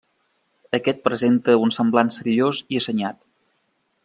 [0.77, 3.23] Aquest presenta un semblant seriós i assenyat.